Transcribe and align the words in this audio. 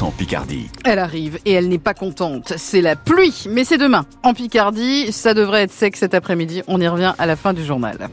en 0.00 0.10
Picardie. 0.10 0.70
Elle 0.84 0.98
arrive 0.98 1.38
et 1.44 1.52
elle 1.52 1.68
n'est 1.68 1.78
pas 1.78 1.92
contente. 1.92 2.54
C'est 2.56 2.80
la 2.80 2.96
pluie, 2.96 3.44
mais 3.50 3.64
c'est 3.64 3.78
demain. 3.78 4.06
En 4.22 4.32
Picardie, 4.32 5.12
ça 5.12 5.34
devrait 5.34 5.62
être 5.62 5.72
sec 5.72 5.96
cet 5.96 6.14
après-midi. 6.14 6.62
On 6.68 6.80
y 6.80 6.88
revient 6.88 7.14
à 7.18 7.26
la 7.26 7.36
fin 7.36 7.52
du 7.52 7.64
journal. 7.64 8.08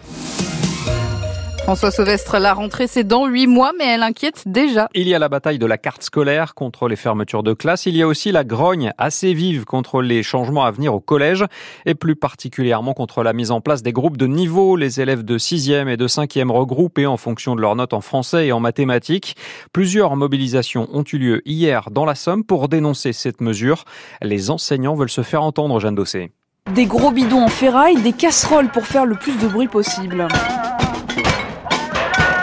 François 1.69 1.91
Sauvestre, 1.91 2.39
la 2.39 2.55
rentrée 2.55 2.87
c'est 2.87 3.03
dans 3.03 3.27
huit 3.27 3.45
mois, 3.45 3.73
mais 3.77 3.85
elle 3.85 4.01
inquiète 4.01 4.41
déjà. 4.47 4.89
Il 4.95 5.07
y 5.07 5.13
a 5.13 5.19
la 5.19 5.29
bataille 5.29 5.59
de 5.59 5.67
la 5.67 5.77
carte 5.77 6.01
scolaire 6.01 6.55
contre 6.55 6.87
les 6.87 6.95
fermetures 6.95 7.43
de 7.43 7.53
classe. 7.53 7.85
Il 7.85 7.95
y 7.95 8.01
a 8.01 8.07
aussi 8.07 8.31
la 8.31 8.43
grogne 8.43 8.91
assez 8.97 9.35
vive 9.35 9.65
contre 9.65 10.01
les 10.01 10.23
changements 10.23 10.65
à 10.65 10.71
venir 10.71 10.95
au 10.95 10.99
collège 10.99 11.45
et 11.85 11.93
plus 11.93 12.15
particulièrement 12.15 12.95
contre 12.95 13.21
la 13.21 13.33
mise 13.33 13.51
en 13.51 13.61
place 13.61 13.83
des 13.83 13.93
groupes 13.93 14.17
de 14.17 14.25
niveau. 14.25 14.77
Les 14.77 14.99
élèves 14.99 15.23
de 15.23 15.37
6e 15.37 15.87
et 15.89 15.95
de 15.95 16.07
5e 16.07 16.49
regroupés 16.49 17.05
en 17.05 17.17
fonction 17.17 17.55
de 17.55 17.61
leurs 17.61 17.75
notes 17.75 17.93
en 17.93 18.01
français 18.01 18.47
et 18.47 18.51
en 18.51 18.59
mathématiques. 18.59 19.35
Plusieurs 19.71 20.15
mobilisations 20.15 20.87
ont 20.91 21.03
eu 21.03 21.19
lieu 21.19 21.41
hier 21.45 21.91
dans 21.91 22.05
la 22.05 22.15
Somme 22.15 22.43
pour 22.43 22.67
dénoncer 22.67 23.13
cette 23.13 23.41
mesure. 23.41 23.85
Les 24.23 24.49
enseignants 24.49 24.95
veulent 24.95 25.07
se 25.07 25.21
faire 25.21 25.43
entendre, 25.43 25.79
Jeanne 25.79 25.93
Dossé. 25.93 26.31
Des 26.73 26.87
gros 26.87 27.11
bidons 27.11 27.43
en 27.43 27.47
ferraille, 27.47 28.01
des 28.01 28.13
casseroles 28.13 28.69
pour 28.69 28.87
faire 28.87 29.05
le 29.05 29.13
plus 29.13 29.37
de 29.37 29.47
bruit 29.47 29.67
possible. 29.67 30.27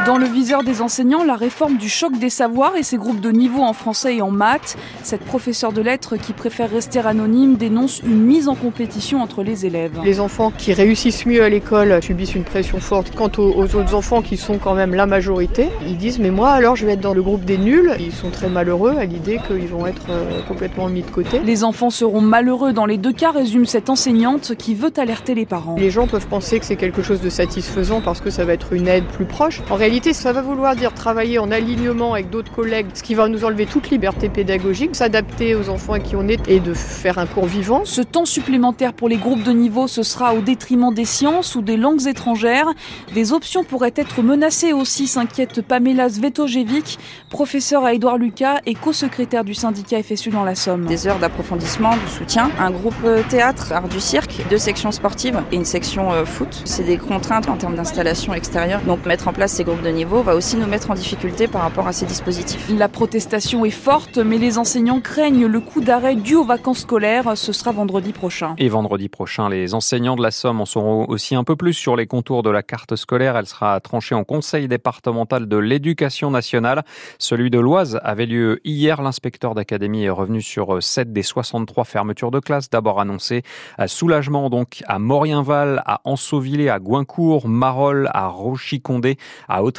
Dans 0.06 0.18
le 0.18 0.26
viseur 0.26 0.62
des 0.62 0.82
enseignants, 0.82 1.24
la 1.24 1.34
réforme 1.34 1.78
du 1.78 1.88
choc 1.88 2.16
des 2.16 2.30
savoirs 2.30 2.76
et 2.76 2.84
ses 2.84 2.96
groupes 2.96 3.18
de 3.18 3.30
niveau 3.32 3.62
en 3.62 3.72
français 3.72 4.14
et 4.14 4.22
en 4.22 4.30
maths. 4.30 4.76
Cette 5.02 5.22
professeure 5.22 5.72
de 5.72 5.82
lettres 5.82 6.16
qui 6.16 6.32
préfère 6.32 6.70
rester 6.70 7.00
anonyme 7.00 7.56
dénonce 7.56 8.02
une 8.06 8.22
mise 8.22 8.46
en 8.46 8.54
compétition 8.54 9.20
entre 9.20 9.42
les 9.42 9.66
élèves. 9.66 9.98
Les 10.04 10.20
enfants 10.20 10.52
qui 10.56 10.72
réussissent 10.72 11.26
mieux 11.26 11.42
à 11.42 11.48
l'école 11.48 12.00
subissent 12.04 12.36
une 12.36 12.44
pression 12.44 12.78
forte. 12.78 13.16
Quant 13.16 13.32
aux, 13.38 13.64
autres 13.64 13.94
enfants 13.96 14.22
qui 14.22 14.36
sont 14.36 14.58
quand 14.58 14.74
même 14.74 14.94
la 14.94 15.06
majorité, 15.06 15.66
ils 15.84 15.96
disent 15.96 16.20
mais 16.20 16.30
moi 16.30 16.50
alors 16.50 16.76
je 16.76 16.86
vais 16.86 16.92
être 16.92 17.00
dans 17.00 17.14
le 17.14 17.22
groupe 17.22 17.44
des 17.44 17.58
nuls. 17.58 17.96
Ils 17.98 18.12
sont 18.12 18.30
très 18.30 18.48
malheureux 18.48 18.94
à 18.96 19.06
l'idée 19.06 19.40
qu'ils 19.48 19.66
vont 19.66 19.88
être 19.88 20.02
euh, 20.08 20.40
complètement 20.46 20.88
mis 20.88 21.02
de 21.02 21.10
côté. 21.10 21.40
Les 21.40 21.64
enfants 21.64 21.90
seront 21.90 22.20
malheureux 22.20 22.72
dans 22.72 22.86
les 22.86 22.96
deux 22.96 23.12
cas, 23.12 23.32
résume 23.32 23.66
cette 23.66 23.90
enseignante 23.90 24.54
qui 24.56 24.76
veut 24.76 24.92
alerter 24.98 25.34
les 25.34 25.46
parents. 25.46 25.74
Les 25.76 25.90
gens 25.90 26.06
peuvent 26.06 26.28
penser 26.28 26.60
que 26.60 26.64
c'est 26.64 26.76
quelque 26.76 27.02
chose 27.02 27.20
de 27.20 27.28
satisfaisant 27.28 28.00
parce 28.00 28.20
que 28.20 28.30
ça 28.30 28.44
va 28.44 28.52
être 28.52 28.72
une 28.72 28.86
aide 28.86 29.06
plus 29.06 29.24
proche. 29.24 29.62
En 29.68 29.74
réalité, 29.74 29.95
ça 30.04 30.32
va 30.32 30.42
vouloir 30.42 30.76
dire 30.76 30.92
travailler 30.92 31.38
en 31.38 31.50
alignement 31.50 32.12
avec 32.12 32.30
d'autres 32.30 32.52
collègues, 32.52 32.86
ce 32.94 33.02
qui 33.02 33.14
va 33.14 33.28
nous 33.28 33.44
enlever 33.44 33.66
toute 33.66 33.90
liberté 33.90 34.28
pédagogique, 34.28 34.94
s'adapter 34.94 35.54
aux 35.54 35.68
enfants 35.68 35.98
qui 35.98 36.16
on 36.16 36.28
est 36.28 36.48
et 36.48 36.60
de 36.60 36.74
faire 36.74 37.18
un 37.18 37.26
cours 37.26 37.46
vivant. 37.46 37.82
Ce 37.84 38.02
temps 38.02 38.26
supplémentaire 38.26 38.92
pour 38.92 39.08
les 39.08 39.16
groupes 39.16 39.42
de 39.42 39.52
niveau, 39.52 39.88
ce 39.88 40.02
sera 40.02 40.34
au 40.34 40.40
détriment 40.40 40.92
des 40.92 41.04
sciences 41.04 41.54
ou 41.54 41.62
des 41.62 41.76
langues 41.76 42.06
étrangères. 42.06 42.68
Des 43.14 43.32
options 43.32 43.64
pourraient 43.64 43.94
être 43.96 44.22
menacées 44.22 44.72
aussi, 44.72 45.06
s'inquiète 45.06 45.62
Pamela 45.62 46.08
Svetojevic, 46.08 46.98
professeure 47.30 47.84
à 47.84 47.94
Édouard 47.94 48.18
Lucas 48.18 48.60
et 48.66 48.74
co-secrétaire 48.74 49.44
du 49.44 49.54
syndicat 49.54 50.02
FSU 50.02 50.30
dans 50.30 50.44
la 50.44 50.54
Somme. 50.54 50.84
Des 50.86 51.06
heures 51.06 51.18
d'approfondissement, 51.18 51.92
de 51.92 52.08
soutien, 52.10 52.50
un 52.58 52.70
groupe 52.70 52.94
euh, 53.04 53.22
théâtre, 53.28 53.72
art 53.72 53.88
du 53.88 54.00
cirque, 54.00 54.42
deux 54.50 54.58
sections 54.58 54.92
sportives 54.92 55.40
et 55.50 55.56
une 55.56 55.64
section 55.64 56.12
euh, 56.12 56.24
foot. 56.24 56.62
C'est 56.64 56.84
des 56.84 56.98
contraintes 56.98 57.48
en 57.48 57.56
termes 57.56 57.76
d'installation 57.76 58.34
extérieure. 58.34 58.82
Donc 58.86 59.04
mettre 59.06 59.28
en 59.28 59.32
place 59.32 59.52
ces 59.52 59.64
groupes 59.64 59.82
de 59.86 59.90
niveau 59.92 60.20
va 60.20 60.34
aussi 60.34 60.56
nous 60.56 60.66
mettre 60.66 60.90
en 60.90 60.94
difficulté 60.94 61.46
par 61.46 61.62
rapport 61.62 61.86
à 61.86 61.92
ces 61.92 62.06
dispositifs. 62.06 62.68
La 62.76 62.88
protestation 62.88 63.64
est 63.64 63.70
forte, 63.70 64.18
mais 64.18 64.36
les 64.36 64.58
enseignants 64.58 65.00
craignent 65.00 65.46
le 65.46 65.60
coup 65.60 65.80
d'arrêt 65.80 66.16
dû 66.16 66.34
aux 66.34 66.44
vacances 66.44 66.80
scolaires. 66.80 67.36
Ce 67.36 67.52
sera 67.52 67.70
vendredi 67.70 68.12
prochain. 68.12 68.56
Et 68.58 68.68
vendredi 68.68 69.08
prochain, 69.08 69.48
les 69.48 69.74
enseignants 69.74 70.16
de 70.16 70.22
la 70.24 70.32
Somme 70.32 70.60
en 70.60 70.66
sauront 70.66 71.06
aussi 71.08 71.36
un 71.36 71.44
peu 71.44 71.54
plus 71.54 71.72
sur 71.72 71.94
les 71.94 72.08
contours 72.08 72.42
de 72.42 72.50
la 72.50 72.64
carte 72.64 72.96
scolaire. 72.96 73.36
Elle 73.36 73.46
sera 73.46 73.78
tranchée 73.78 74.16
en 74.16 74.24
conseil 74.24 74.66
départemental 74.66 75.46
de 75.46 75.56
l'éducation 75.56 76.32
nationale. 76.32 76.82
Celui 77.20 77.50
de 77.50 77.60
l'Oise 77.60 78.00
avait 78.02 78.26
lieu 78.26 78.60
hier. 78.64 79.00
L'inspecteur 79.00 79.54
d'académie 79.54 80.02
est 80.02 80.10
revenu 80.10 80.42
sur 80.42 80.82
7 80.82 81.12
des 81.12 81.22
63 81.22 81.84
fermetures 81.84 82.32
de 82.32 82.40
classe. 82.40 82.70
D'abord 82.70 82.98
annoncé 82.98 83.42
à 83.78 83.86
soulagement 83.86 84.50
donc 84.50 84.82
à 84.88 84.98
Morienval, 84.98 85.84
à 85.86 86.00
Ansauvillé, 86.02 86.70
à 86.70 86.80
Goincourt, 86.80 87.46
Marolles, 87.46 88.10
à 88.12 88.26
Rochy-Condé, 88.26 89.16
à 89.48 89.62
haute 89.62 89.75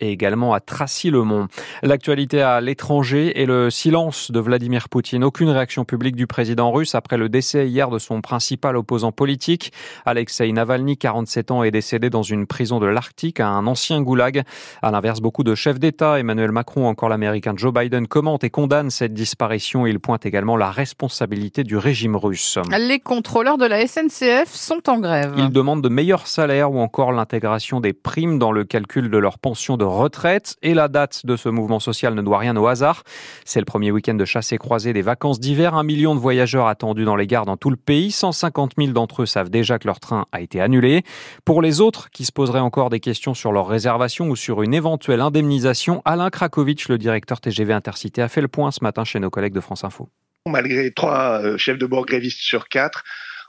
et 0.00 0.10
également 0.12 0.54
à 0.54 0.60
Tracy-le-Mont. 0.60 1.48
L'actualité 1.82 2.42
à 2.42 2.60
l'étranger 2.60 3.40
et 3.40 3.46
le 3.46 3.70
silence 3.70 4.30
de 4.30 4.40
Vladimir 4.40 4.88
Poutine. 4.88 5.24
Aucune 5.24 5.48
réaction 5.48 5.84
publique 5.84 6.16
du 6.16 6.26
président 6.26 6.70
russe 6.70 6.94
après 6.94 7.16
le 7.16 7.28
décès 7.28 7.68
hier 7.68 7.90
de 7.90 7.98
son 7.98 8.20
principal 8.20 8.76
opposant 8.76 9.12
politique. 9.12 9.72
Alexei 10.06 10.50
Navalny, 10.52 10.96
47 10.96 11.50
ans, 11.50 11.62
est 11.62 11.70
décédé 11.70 12.10
dans 12.10 12.22
une 12.22 12.46
prison 12.46 12.78
de 12.78 12.86
l'Arctique, 12.86 13.40
à 13.40 13.48
un 13.48 13.66
ancien 13.66 14.00
goulag. 14.02 14.42
À 14.82 14.90
l'inverse, 14.90 15.20
beaucoup 15.20 15.44
de 15.44 15.54
chefs 15.54 15.78
d'État, 15.78 16.18
Emmanuel 16.18 16.52
Macron, 16.52 16.86
encore 16.86 17.08
l'américain 17.08 17.52
Joe 17.56 17.72
Biden, 17.72 18.06
commentent 18.06 18.44
et 18.44 18.50
condamnent 18.50 18.90
cette 18.90 19.14
disparition. 19.14 19.86
Il 19.86 20.00
pointe 20.00 20.26
également 20.26 20.56
la 20.56 20.70
responsabilité 20.70 21.64
du 21.64 21.76
régime 21.76 22.16
russe. 22.16 22.58
Les 22.78 23.00
contrôleurs 23.00 23.58
de 23.58 23.66
la 23.66 23.86
SNCF 23.86 24.52
sont 24.52 24.88
en 24.88 24.98
grève. 24.98 25.34
Ils 25.36 25.50
demandent 25.50 25.82
de 25.82 25.88
meilleurs 25.88 26.26
salaires 26.26 26.72
ou 26.72 26.78
encore 26.78 27.12
l'intégration 27.12 27.80
des 27.80 27.92
primes 27.92 28.38
dans 28.38 28.52
le 28.52 28.64
calcul 28.64 29.10
de 29.10 29.18
leur 29.18 29.38
pension 29.40 29.76
de 29.76 29.84
retraite. 29.84 30.56
Et 30.62 30.74
la 30.74 30.88
date 30.88 31.24
de 31.24 31.36
ce 31.36 31.48
mouvement 31.48 31.80
social 31.80 32.14
ne 32.14 32.22
doit 32.22 32.38
rien 32.38 32.56
au 32.56 32.66
hasard. 32.66 33.02
C'est 33.44 33.60
le 33.60 33.64
premier 33.64 33.90
week-end 33.90 34.14
de 34.14 34.24
chasse 34.24 34.52
et 34.52 34.58
croisée 34.58 34.92
des 34.92 35.02
vacances 35.02 35.40
d'hiver. 35.40 35.74
Un 35.74 35.82
million 35.82 36.14
de 36.14 36.20
voyageurs 36.20 36.66
attendus 36.66 37.04
dans 37.04 37.16
les 37.16 37.26
gares 37.26 37.46
dans 37.46 37.56
tout 37.56 37.70
le 37.70 37.76
pays. 37.76 38.10
150 38.10 38.72
000 38.78 38.92
d'entre 38.92 39.22
eux 39.22 39.26
savent 39.26 39.50
déjà 39.50 39.78
que 39.78 39.86
leur 39.86 40.00
train 40.00 40.26
a 40.32 40.40
été 40.40 40.60
annulé. 40.60 41.02
Pour 41.44 41.62
les 41.62 41.80
autres 41.80 42.10
qui 42.10 42.24
se 42.24 42.32
poseraient 42.32 42.60
encore 42.60 42.90
des 42.90 43.00
questions 43.00 43.34
sur 43.34 43.52
leur 43.52 43.66
réservation 43.66 44.28
ou 44.28 44.36
sur 44.36 44.62
une 44.62 44.74
éventuelle 44.74 45.20
indemnisation, 45.20 46.02
Alain 46.04 46.30
Krakowicz, 46.30 46.88
le 46.88 46.98
directeur 46.98 47.40
TGV 47.40 47.72
Intercité, 47.72 48.22
a 48.22 48.28
fait 48.28 48.40
le 48.40 48.48
point 48.48 48.70
ce 48.70 48.82
matin 48.82 49.04
chez 49.04 49.20
nos 49.20 49.30
collègues 49.30 49.54
de 49.54 49.60
France 49.60 49.84
Info. 49.84 50.08
Malgré 50.46 50.90
trois 50.90 51.42
euh, 51.42 51.58
chefs 51.58 51.78
de 51.78 51.86
bord 51.86 52.06
grévistes 52.06 52.40
sur 52.40 52.68
quatre, 52.68 53.04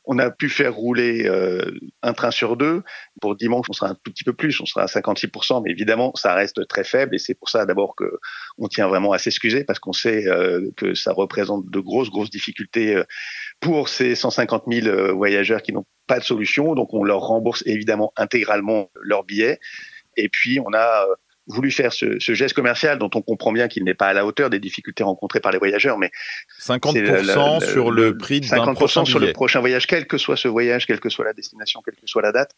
on 0.06 0.18
a 0.20 0.32
pu 0.32 0.50
faire 0.50 0.74
rouler 0.74 1.28
euh, 1.28 1.72
un 2.02 2.14
train 2.14 2.32
sur 2.32 2.58
deux. 2.58 2.84
Pour 3.22 3.36
dimanche, 3.36 3.68
on 3.70 3.74
sera 3.74 3.92
un 3.92 3.96
tout 3.96 4.12
petit 4.12 4.24
peu 4.24 4.34
plus, 4.34 4.60
on 4.60 4.66
sera 4.66 4.84
à 4.84 4.86
56%, 4.88 5.62
mais 5.64 5.72
évidemment, 5.72 6.12
ça 6.16 6.34
reste 6.34 6.68
très 6.68 6.84
faible 6.84 7.16
et 7.16 7.20
c'est 7.20 7.36
pour 7.36 7.50
ça 7.50 7.66
d'abord 7.66 7.96
que 7.96 8.20
on 8.58 8.68
tient 8.68 8.88
vraiment 8.88 9.12
à 9.12 9.20
s'excuser 9.20 9.64
parce 9.64 9.80
qu'on 9.80 9.94
sait 9.94 10.28
euh, 10.28 10.72
que 10.76 10.96
ça 10.96 11.14
représente 11.14 11.70
de 11.70 11.80
grosses, 11.80 12.10
grosses 12.10 12.32
difficultés 12.32 12.96
euh, 12.96 13.04
pour 13.60 13.90
ces 13.90 14.16
150 14.16 14.64
000 14.68 15.16
voyageurs 15.16 15.62
qui 15.62 15.72
n'ont 15.72 15.86
pas 16.08 16.20
de 16.20 16.24
solution. 16.24 16.74
Donc, 16.74 16.94
on 16.94 17.04
leur 17.04 17.20
rembourse 17.20 17.64
évidemment 17.66 18.12
intégralement 18.18 18.90
leurs 19.02 19.24
billets. 19.24 19.60
Et 20.18 20.30
puis, 20.30 20.60
on 20.60 20.74
a 20.74 21.06
voulu 21.52 21.72
faire 21.72 21.94
ce, 21.94 22.20
ce, 22.20 22.34
geste 22.34 22.56
commercial 22.56 22.98
dont 22.98 23.10
on 23.16 23.22
comprend 23.22 23.52
bien 23.52 23.68
qu'il 23.68 23.84
n'est 23.84 23.94
pas 23.94 24.08
à 24.08 24.14
la 24.14 24.26
hauteur 24.26 24.50
des 24.50 24.60
difficultés 24.60 25.04
rencontrées 25.04 25.40
par 25.40 25.52
les 25.52 25.58
voyageurs, 25.58 25.98
mais 25.98 26.12
50% 26.60 27.64
sur 27.66 27.92
le, 27.92 28.18
prix 28.18 28.42
d'un 28.42 28.74
prochain 28.74 29.06
sur 29.06 29.20
le 29.20 29.34
prochain 29.34 29.60
voyage, 29.60 29.88
quel 29.88 30.08
que 30.08 30.18
soit 30.18 30.38
ce 30.38 30.48
voyage, 30.48 30.88
quelle 30.88 31.00
que 31.00 31.10
soit 31.10 31.26
la 31.26 31.34
destination, 31.34 31.82
quelle 31.84 31.96
que 31.96 32.08
soit 32.08 32.22
la 32.22 32.32
date. 32.32 32.52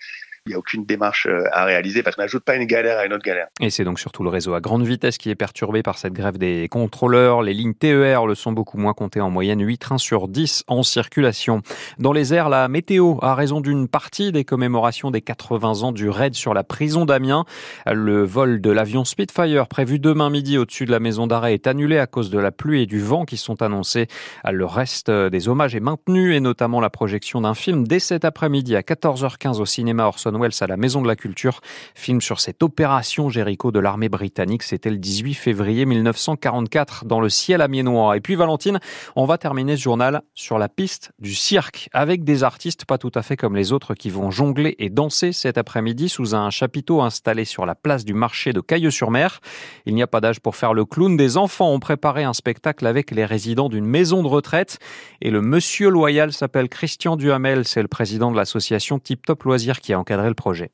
Il 0.46 0.50
n'y 0.50 0.56
a 0.56 0.60
aucune 0.60 0.84
démarche 0.84 1.26
euh, 1.26 1.46
à 1.54 1.64
réaliser 1.64 2.04
parce 2.04 2.18
qu'on 2.18 2.22
n'ajoute 2.22 2.44
pas 2.44 2.58
une 2.58 2.66
galère 2.66 3.00
à 3.00 3.06
une 3.06 3.14
autre 3.14 3.24
galère. 3.24 3.48
Et 3.62 3.70
c'est 3.70 3.86
donc 3.86 3.98
surtout 3.98 4.24
le 4.24 4.30
réseau 4.30 4.54
à 4.54 4.60
grande 4.60 4.86
vitesse 4.86 5.18
qui 5.18 5.30
est 5.30 5.36
perturbé 5.36 5.84
par 5.84 5.98
cette 5.98 6.12
grève 6.12 6.38
des 6.38 6.68
contrôleurs. 6.68 7.44
Les 7.44 7.54
lignes 7.54 7.74
TER 7.74 8.26
le 8.26 8.36
sont 8.36 8.52
beaucoup 8.52 8.78
moins 8.78 8.94
comptées 8.94 9.22
en 9.22 9.30
moyenne, 9.30 9.66
8 9.66 9.78
trains 9.78 9.98
sur 9.98 10.28
10 10.28 10.66
en 10.68 10.84
circulation. 10.84 11.62
Dans 11.98 12.12
les 12.12 12.34
airs, 12.34 12.50
la 12.50 12.68
météo 12.68 13.16
a 13.22 13.36
raison 13.36 13.62
d'une 13.62 13.88
partie 13.88 14.34
des 14.34 14.44
commémorations 14.44 15.12
des 15.12 15.22
80 15.22 15.84
ans 15.84 15.94
du 15.94 16.10
raid 16.10 16.36
sur 16.36 16.54
la 16.54 16.66
prison 16.66 17.06
d'Amiens. 17.06 17.46
Le 17.90 18.26
vol 18.26 18.60
de 18.60 18.70
l'avion 18.70 19.06
Spitfire 19.06 19.70
prévu 19.70 19.98
demain 19.98 20.30
midi 20.30 20.58
au-dessus 20.58 20.84
de 20.84 20.92
la 20.92 21.00
maison 21.00 21.26
d'arrêt 21.26 21.54
est 21.54 21.68
annulé 21.68 22.00
à 22.00 22.06
cause 22.06 22.30
de 22.30 22.40
la 22.40 22.52
pluie 22.52 22.82
et 22.82 22.86
du 22.86 23.00
vent 23.00 23.24
qui 23.24 23.38
sont 23.38 23.62
annoncés. 23.62 24.08
Le 24.44 24.66
reste 24.66 25.10
des 25.10 25.48
hommages 25.48 25.74
est 25.74 25.80
maintenu 25.80 26.36
et 26.36 26.42
notamment 26.42 26.82
la 26.82 26.90
projection 26.90 27.40
d'un 27.40 27.54
film 27.54 27.88
dès 27.88 28.00
cet 28.00 28.26
après-midi 28.26 28.76
à 28.76 28.82
14h15 28.82 29.62
au 29.62 29.66
cinéma 29.66 30.04
Orson 30.04 30.33
Welles 30.38 30.52
à 30.62 30.68
la 30.68 30.78
Maison 30.78 31.02
de 31.02 31.08
la 31.08 31.16
Culture. 31.16 31.62
Film 31.96 32.22
sur 32.22 32.40
cette 32.40 32.64
opération 32.64 33.30
Jéricho 33.30 33.72
de 33.72 33.80
l'armée 33.80 34.10
britannique. 34.10 34.64
C'était 34.64 34.90
le 34.90 34.98
18 34.98 35.34
février 35.34 35.86
1944 35.86 37.06
dans 37.06 37.20
le 37.20 37.30
ciel 37.30 37.62
amiénois. 37.62 38.18
Et 38.18 38.22
puis 38.22 38.36
Valentine, 38.36 38.80
on 39.16 39.26
va 39.26 39.38
terminer 39.38 39.78
ce 39.78 39.82
journal 39.82 40.22
sur 40.34 40.58
la 40.58 40.70
piste 40.70 41.12
du 41.20 41.34
cirque 41.34 41.90
avec 41.94 42.24
des 42.24 42.44
artistes 42.44 42.86
pas 42.86 42.98
tout 42.98 43.12
à 43.16 43.22
fait 43.22 43.38
comme 43.38 43.56
les 43.56 43.72
autres 43.72 43.94
qui 43.94 44.10
vont 44.10 44.32
jongler 44.32 44.76
et 44.80 44.90
danser 44.90 45.32
cet 45.32 45.58
après-midi 45.58 46.10
sous 46.10 46.36
un 46.36 46.50
chapiteau 46.50 47.02
installé 47.02 47.46
sur 47.46 47.66
la 47.66 47.76
place 47.76 48.06
du 48.06 48.14
marché 48.14 48.54
de 48.54 48.62
Cailleux-sur-Mer. 48.62 49.40
Il 49.86 49.96
n'y 49.96 50.04
a 50.04 50.08
pas 50.08 50.22
d'âge 50.22 50.40
pour 50.40 50.56
faire 50.56 50.74
le 50.74 50.86
clown. 50.86 51.18
Des 51.18 51.38
enfants 51.38 51.72
ont 51.72 51.80
préparé 51.80 52.24
un 52.24 52.34
spectacle 52.34 52.86
avec 52.86 53.12
les 53.12 53.26
résidents 53.26 53.70
d'une 53.70 53.86
maison 53.86 54.24
de 54.24 54.28
retraite 54.28 54.80
et 55.22 55.30
le 55.30 55.42
monsieur 55.42 55.90
loyal 55.90 56.34
s'appelle 56.34 56.70
Christian 56.70 57.16
Duhamel. 57.16 57.66
C'est 57.66 57.82
le 57.82 57.88
président 57.88 58.32
de 58.32 58.38
l'association 58.38 59.00
Tip 59.00 59.26
Top 59.26 59.44
Loisirs 59.44 59.80
qui 59.80 59.94
a 59.94 60.00
encadré 60.00 60.23
le 60.30 60.36
projet. 60.36 60.72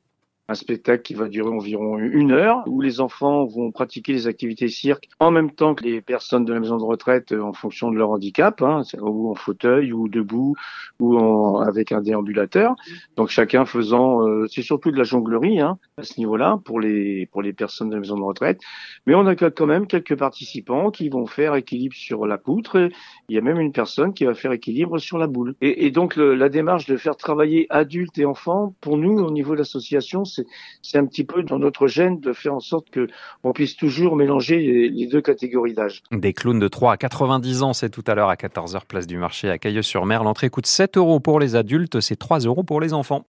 Un 0.50 0.54
spectacle 0.54 1.02
qui 1.02 1.14
va 1.14 1.28
durer 1.28 1.48
environ 1.48 1.96
une 1.98 2.32
heure, 2.32 2.64
où 2.66 2.80
les 2.80 3.00
enfants 3.00 3.46
vont 3.46 3.70
pratiquer 3.70 4.12
les 4.12 4.26
activités 4.26 4.66
cirque 4.66 5.08
en 5.20 5.30
même 5.30 5.52
temps 5.52 5.76
que 5.76 5.84
les 5.84 6.00
personnes 6.00 6.44
de 6.44 6.52
la 6.52 6.58
maison 6.58 6.76
de 6.76 6.82
retraite 6.82 7.30
en 7.30 7.52
fonction 7.52 7.92
de 7.92 7.96
leur 7.96 8.10
handicap, 8.10 8.60
hein, 8.60 8.82
ou 9.00 9.30
en 9.30 9.36
fauteuil, 9.36 9.92
ou 9.92 10.08
debout, 10.08 10.56
ou 10.98 11.16
en, 11.16 11.60
avec 11.60 11.92
un 11.92 12.00
déambulateur. 12.00 12.74
Donc 13.16 13.28
chacun 13.28 13.64
faisant, 13.64 14.26
euh, 14.26 14.46
c'est 14.50 14.62
surtout 14.62 14.90
de 14.90 14.96
la 14.96 15.04
jonglerie 15.04 15.60
hein, 15.60 15.78
à 15.96 16.02
ce 16.02 16.18
niveau-là 16.18 16.58
pour 16.64 16.80
les 16.80 17.26
pour 17.26 17.42
les 17.42 17.52
personnes 17.52 17.88
de 17.88 17.94
la 17.94 18.00
maison 18.00 18.16
de 18.16 18.22
retraite. 18.22 18.60
Mais 19.06 19.14
on 19.14 19.26
a 19.26 19.36
quand 19.36 19.66
même 19.66 19.86
quelques 19.86 20.16
participants 20.16 20.90
qui 20.90 21.10
vont 21.10 21.26
faire 21.26 21.54
équilibre 21.54 21.94
sur 21.94 22.26
la 22.26 22.38
poutre. 22.38 22.88
il 23.28 23.36
y 23.36 23.38
a 23.38 23.40
même 23.40 23.60
une 23.60 23.72
personne 23.72 24.14
qui 24.14 24.24
va 24.24 24.34
faire 24.34 24.50
équilibre 24.50 24.98
sur 24.98 25.16
la 25.16 25.28
boule. 25.28 25.54
Et, 25.60 25.92
donc 25.92 26.16
la 26.16 26.48
démarche 26.48 26.86
de 26.86 26.96
faire 26.96 27.16
travailler 27.16 27.66
adultes 27.70 28.18
et 28.18 28.24
enfants, 28.24 28.74
pour 28.80 28.96
nous 28.96 29.18
au 29.18 29.30
niveau 29.30 29.52
de 29.52 29.58
l'association, 29.58 30.24
c'est 30.24 30.39
c'est 30.82 30.98
un 30.98 31.06
petit 31.06 31.24
peu 31.24 31.42
dans 31.42 31.58
notre 31.58 31.86
gène 31.86 32.20
de 32.20 32.32
faire 32.32 32.54
en 32.54 32.60
sorte 32.60 32.90
que 32.90 33.08
on 33.42 33.52
puisse 33.52 33.76
toujours 33.76 34.16
mélanger 34.16 34.90
les, 34.90 35.06
deux 35.06 35.20
catégories 35.20 35.74
d'âge. 35.74 36.02
Des 36.12 36.32
clowns 36.32 36.58
de 36.58 36.68
3 36.68 36.92
à 36.92 36.96
90 36.96 37.62
ans, 37.62 37.72
c'est 37.72 37.90
tout 37.90 38.04
à 38.06 38.14
l'heure 38.14 38.28
à 38.28 38.34
14h 38.34 38.86
place 38.86 39.06
du 39.06 39.16
marché 39.16 39.50
à 39.50 39.58
Cailleux-sur-Mer. 39.58 40.22
L'entrée 40.22 40.50
coûte 40.50 40.66
7 40.66 40.96
euros 40.96 41.20
pour 41.20 41.40
les 41.40 41.56
adultes, 41.56 42.00
c'est 42.00 42.16
3 42.16 42.40
euros 42.40 42.62
pour 42.62 42.80
les 42.80 42.92
enfants. 42.92 43.18